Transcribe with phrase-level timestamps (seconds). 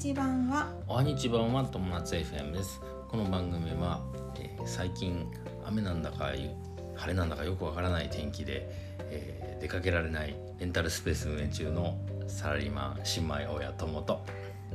[0.00, 0.72] ち版は？
[0.88, 2.80] おはにちばんは友達 FM です。
[3.06, 4.00] この番組は、
[4.36, 5.30] えー最近
[5.66, 6.48] 雨なんだかゆ
[6.94, 8.66] 晴れなんだかよくわからない天気で、
[9.10, 14.24] えー出かけられないレンタルスペース運営中のサラリーマン新米親友と。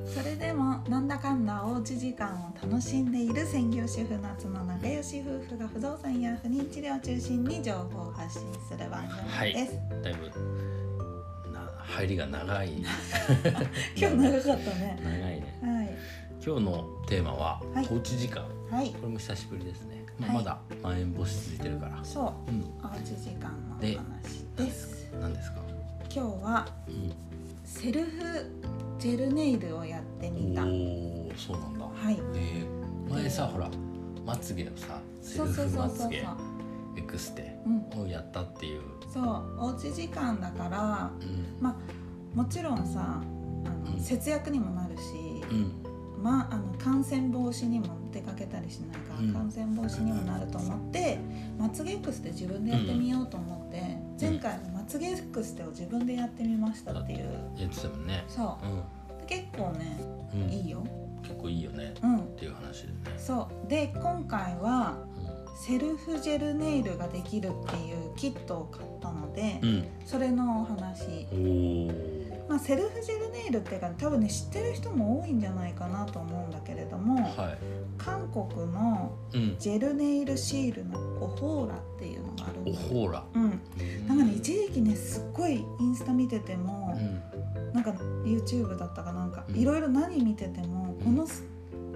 [0.05, 10.33] それでもなんだかんだおうち時間を楽しんでいる専業主婦夏の仲良し夫婦が不動産や不妊治療を中心に情報を発信する番組です、だいぶな
[11.87, 12.73] 入りが長い。
[13.95, 14.99] 今日長かったね。
[15.03, 15.59] 長いね。
[15.61, 15.97] はい。
[16.45, 17.87] 今日のテーマは、はい。
[17.91, 18.43] おうち時間。
[18.69, 18.89] はい。
[18.91, 20.37] これも久しぶりですね、まあはい。
[20.37, 22.03] まだまん延防止続いてるから。
[22.03, 22.51] そう。
[22.51, 22.61] うん。
[22.83, 25.11] おうち時間の話です。
[25.19, 25.59] 何ですか、
[26.13, 27.13] 今日はうん。
[27.63, 28.09] セルフ
[28.99, 30.61] ジェルネイルをやってみた。
[30.61, 32.11] はおおそうなんだ。
[32.11, 32.17] い。
[32.35, 33.69] えー前さほら
[34.25, 35.97] まつげをさセルそうそうフまそう。
[35.99, 36.11] そう
[37.17, 42.37] つげエクステうんをやったっていう、そうおうち時間だからうん。
[42.37, 43.21] もちろんさ
[43.65, 44.01] あの、うん。
[44.01, 45.01] 節約にもなるし、
[45.49, 45.71] うん。
[46.21, 49.33] まあ、あの感染防止にも出かけたりしないから、うん。
[49.33, 51.19] 感染防止にもなると思って
[51.57, 57.19] まつげエクステ自分でやってみようと思って、前回のまつげエクステを自分でやってみましたっていう。
[57.57, 58.23] やってたもんね。
[58.27, 59.19] そう。
[59.19, 59.97] で結構ね
[60.33, 60.83] うん、うん、いいよ。
[61.23, 61.93] 結構いいよね。
[62.03, 62.19] うん。
[62.19, 63.69] っていう話でね、そう。
[63.69, 64.97] で今回は
[65.55, 69.87] セルフジェルネイルができるっていうキットを買ったので、うん。
[70.05, 71.27] それのお話。
[72.47, 77.57] まあ、セルフジェルネイルっていうか多分ね知ってる人も多いんじゃないかなと思うんだけれどもは
[77.97, 79.17] 韓国の
[79.57, 84.07] ジェルネイルシールのオホーラっていうのがあるんだおほらうん、うん。
[84.07, 87.73] なんかね一時期ねすっごいインスタ見ててもう、ん。
[87.73, 87.89] なんか
[88.23, 89.55] YouTube だったかなんかうん。
[89.55, 91.03] いろいろ何見ててもうん。
[91.03, 91.43] このす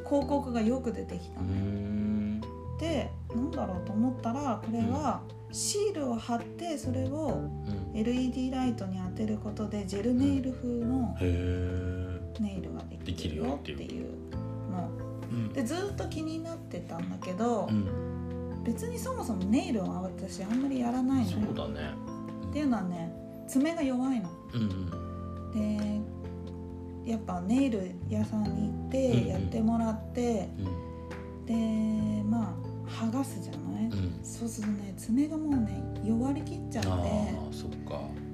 [0.08, 2.42] 広告がよく出てきたうのよ、ん。
[2.80, 3.12] で
[3.60, 5.22] だろうと思ったらこれは
[5.52, 7.42] シールを貼ってそれを
[7.94, 7.98] うん。
[7.98, 11.16] LED ライトに当てることでジェルネイル風の
[12.40, 14.06] ネイルがででききるよっていう。
[14.72, 14.90] の
[15.32, 15.34] う。
[15.34, 15.54] ん。
[15.54, 18.64] でずっと気になってたんだけど、うん。
[18.64, 21.38] 別にそもそもネイルは私あんまりやらないのよ。
[21.48, 21.94] そうだね。
[22.50, 23.12] っていうのはね
[23.48, 24.30] 爪が弱いの。
[25.54, 26.00] で
[27.12, 30.50] やっぱネイル屋さんに行ってやってもらって、
[33.00, 34.20] 剥がすじゃない、うん。
[34.24, 36.90] そうするとね爪がもうね弱りきっちゃって。
[37.52, 38.00] そっか。
[38.00, 38.30] うん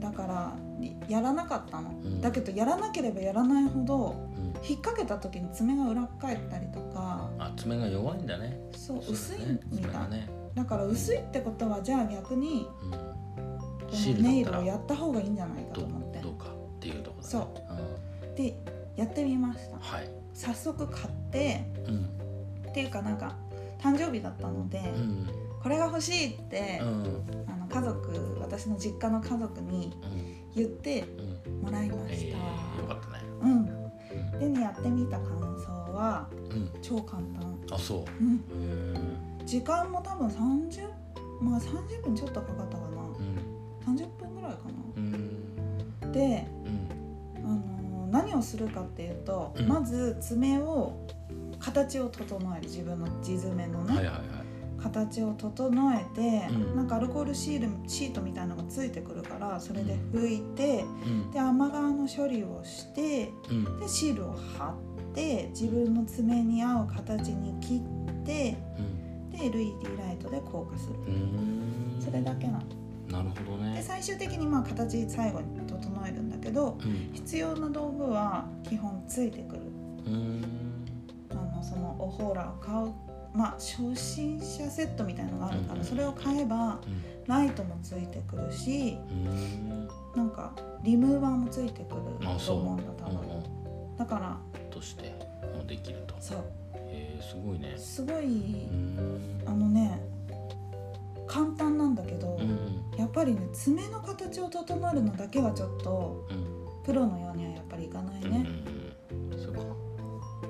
[0.00, 0.56] だから
[1.08, 2.20] やらなかったの、ん。
[2.20, 4.44] だけどやらなければやらないほどうん。
[4.64, 7.28] 引っ掛けた時に爪が裏っ返ったりとか。
[7.38, 8.60] あ爪が弱いんだね。
[8.72, 9.60] そう薄いだね。
[9.72, 10.28] みたい、ね。
[10.54, 12.68] だから薄いってことはじゃあ逆に
[14.20, 16.20] ネイルをやった方がいいんじゃないかとど思って。
[16.20, 17.46] どうかっていうところだね。
[17.46, 17.74] そ
[18.32, 18.36] う。
[18.36, 18.54] で
[18.94, 19.76] やってみました。
[19.76, 20.10] うんはい。
[20.32, 22.08] 早速買ってうん。
[22.68, 23.34] っていうかなんか
[23.78, 25.28] 誕生日だったので、うん。
[25.62, 27.44] これが欲しいってう、ん。
[27.48, 30.38] あの家族私の実家の家族にうん。
[30.54, 31.04] 言って
[31.46, 31.60] うん。
[31.62, 33.24] もらいまえした、ー、よかったね。
[33.42, 34.38] うん。
[34.40, 35.28] でねやってみた感
[35.58, 36.70] 想はうん。
[36.82, 38.04] 超簡単、あそう。
[38.20, 40.88] うん、時間も多分30
[41.40, 43.02] まあ30分ちょっとかかったかな。
[43.88, 43.96] うん。
[43.96, 44.58] 30分ぐらいか
[44.96, 45.12] うん。
[46.00, 46.46] なで、
[47.36, 47.44] うん。
[47.44, 49.68] あのー何をするかっていうと、うん。
[49.68, 50.94] まず爪を
[51.58, 54.24] 形を整える自分の地爪のね、はいはいはい。
[54.80, 56.76] 形を整えて、うん。
[56.76, 61.30] なんかアルコールシールシートみたいなのがついてくるからそれで拭いて、うん。
[61.30, 63.80] で甘皮の処理をしてうん。
[63.80, 64.74] でシールを貼
[65.10, 69.30] って自分の爪に合う形に切ってうん。
[69.30, 70.94] で LED ライトで硬化する。
[71.08, 71.96] うん。
[72.00, 72.62] それだけなの。
[73.10, 77.10] なるほどでね最終的にまあ形最後に整えるんだけどうん。
[77.14, 79.62] 必要な道具は基本ついてくる
[81.58, 82.92] のそのオホーラを買う
[83.34, 87.02] まあ初心者セットみたいのがあるかうんらそれを買えばうん。
[87.26, 89.88] ライトもついてくるしうん。
[90.16, 90.52] なんか
[90.82, 92.00] リムーバーもついてくる
[92.46, 93.96] と思うんだ多分。
[93.98, 94.38] だから
[94.70, 95.12] として
[95.54, 96.14] もできると。
[96.20, 96.38] そう。
[96.38, 97.74] へえすごいね。
[97.76, 99.42] すごいうん。
[99.46, 100.00] あのね
[101.26, 106.58] 簡単なんだけどうんやっぱりね爪の形を整えるのだけはちょっとうん。
[106.84, 108.46] プロのようにはやっぱりいかないうんね、
[109.12, 109.38] うん。
[109.38, 109.60] そうか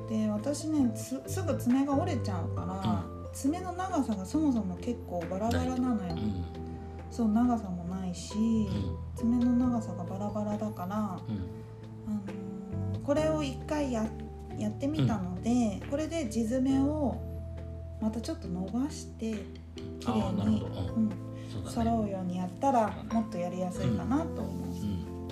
[0.09, 6.45] で私ねすすぐ爪が折れちゃうから、爪の長さがそもそも結構バラバラなのよ、うん。
[7.11, 8.97] そう長さもないし、うん。
[9.17, 14.07] 爪の長さがバラバラだから、あのうんーこれを一回や
[14.59, 17.17] やってみたので、これで地爪を
[18.01, 19.35] またちょっと伸ばして
[20.01, 20.63] 綺麗に
[20.97, 21.11] うん。
[21.67, 25.29] 揃うようにやったらもっとやりやすいかなと思う、うん。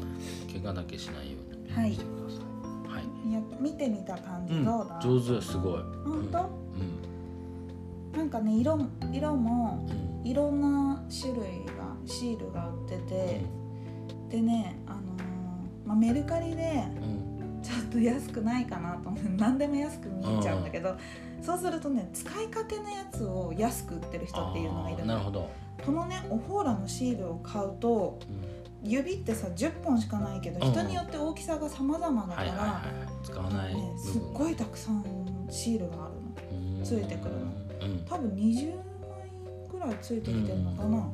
[0.50, 2.45] 怪我だけしないようにはいしてください
[3.32, 5.82] や見てみた感じうんどうだ、上手すごい。
[6.05, 6.38] 本当、
[8.14, 8.19] うん。
[8.19, 10.26] なんかね色も色もうん。
[10.26, 13.40] いろんな種類がシールが売ってて
[14.28, 15.02] でね、あのー
[15.87, 17.26] まあ、メルカリでうん。
[17.62, 20.94] ちょっと安くないかなと思う何でも安く見えちゃうんだけど、
[21.43, 25.06] そうするとね使いかけのやつを安く売ってる人っていうのがいるの。
[25.06, 25.50] なるほど、
[25.84, 28.20] このねオフォーラのシールを買うと
[28.84, 32.82] 指ってさ10本しかないけど人によって大きさが様々だから、はいはいは
[33.12, 35.05] い使わないね、すっごいたくさん
[35.50, 36.84] シールがあるの。
[36.84, 37.40] ついてくるの、
[37.82, 38.78] うん、多分20枚
[39.69, 41.11] くらいついてきてるのかな、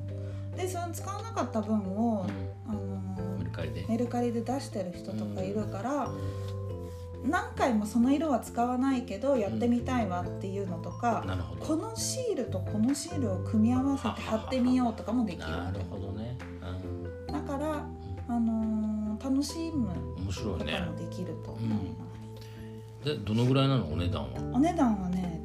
[0.55, 2.27] でその使わなかった分を、
[2.69, 3.87] あのーメルカリで。
[3.89, 6.11] メルカリで出してる人とかいるから、
[7.25, 11.25] 何回もその色は使わないけどやってみたいわっていうのとか、
[11.61, 15.49] このシールとこのシールを組み合わせて貼ってみようとかもできる。
[15.49, 16.37] なるほどね、
[17.29, 17.87] だから、
[18.29, 19.89] あのー楽しむ
[20.27, 20.81] こといね。
[20.81, 22.07] もできると思いま
[23.05, 23.93] す、でどのぐらいなの？
[23.93, 25.41] お値段は、お値段はね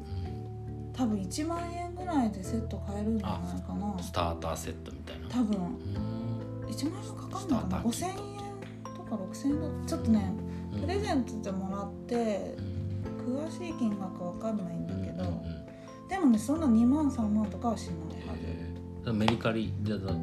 [0.92, 4.02] 多分1万円ぐらいでセット買えるんじゃないかな。
[4.02, 5.28] スターターセットみたいな。
[5.28, 5.56] 多分。
[5.56, 6.68] うん。
[6.68, 7.40] 1万円かかんないかな。
[7.40, 8.16] スターター5000円
[8.96, 10.32] とか6000円だちょっとね。
[10.72, 10.80] うん。
[10.80, 12.62] プレゼントでもらってう
[13.30, 16.08] ん詳しい金額わかんないんだけど、うんうんうん。
[16.08, 18.34] でもねそんな2万3万とかはしないは
[19.04, 19.12] ず。
[19.12, 20.16] メルカリでだと？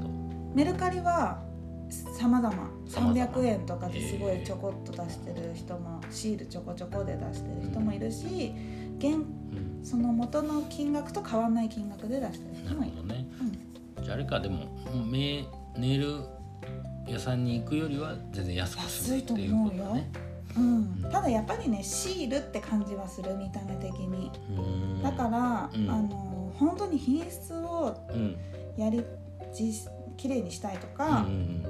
[0.53, 1.41] メルカリは
[1.89, 2.55] 様々
[2.87, 8.53] 様々300円とかですごいちょこっと出してる人もシールちょこちょこで出してる人もいるし
[8.97, 9.85] 現うん。
[9.85, 13.05] その元の金額と変わんない金額で出してるな人もいる。
[13.07, 13.27] ね。
[13.97, 14.03] うん。
[14.03, 14.65] じゃああれかでも
[15.05, 15.45] メ
[15.77, 16.21] ネイル
[17.07, 20.11] 屋さんに行くよりは全然安くするっていうことだね。
[20.57, 24.31] うん、ただやっぱりねシールって感じはする見た目的に。
[24.57, 25.03] うん。
[25.03, 25.89] だから、うん。
[25.89, 28.37] あの本当に品質をうん。
[28.77, 29.03] やり
[29.53, 29.73] じ
[30.17, 31.63] 綺麗にしたいとうんか、うん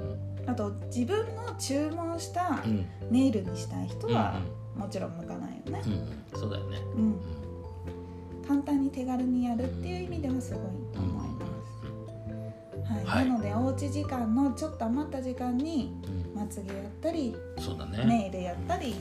[0.48, 2.62] あと自分の注文した
[3.10, 4.40] ネイルにしたい人うんは
[4.76, 6.08] もちろん向かないよね、うんうん。
[6.36, 6.78] そうだよね。
[6.94, 7.12] うん。
[7.14, 7.16] う
[8.46, 10.62] 簡単に手軽にやるっていう意味ではすごい
[10.94, 11.44] と思いま
[12.86, 13.04] す、はい。
[13.04, 13.28] はい。
[13.28, 16.32] なのでおうち時間のちょっと余った時間にん。
[16.32, 18.04] まつげやったりうんそうだね。
[18.04, 18.94] ネイルやったり。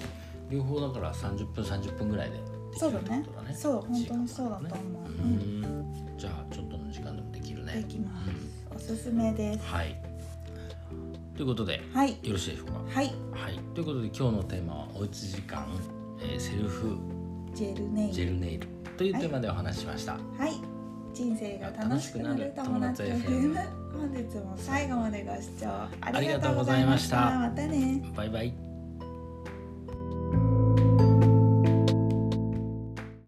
[0.50, 2.40] 両方だから30分30分ぐらいで
[2.76, 3.24] そうだね。
[3.54, 5.06] そう本当にそうだと思う、
[6.18, 7.74] じゃあちょっとの時間でもできるね。
[7.76, 8.32] できます
[8.76, 9.66] おすすめです。
[9.66, 9.96] はい。
[11.36, 12.12] ということではい。
[12.24, 12.74] よろしいでしょうか？
[12.88, 13.06] はい。
[13.32, 13.60] はい。
[13.74, 15.66] ということで今日のテーマはおうち時間、
[16.22, 16.98] えーセルフ
[17.54, 18.14] ジェルネイル。
[18.14, 18.68] ジェルネイル
[18.98, 20.54] というテーマでお話ししました、はい。
[21.14, 23.56] 人生が楽しくなる友達 FM
[23.94, 27.18] 本日も最後までご視聴あありがとうございました。
[27.40, 28.02] またね。
[28.16, 28.65] バイバイ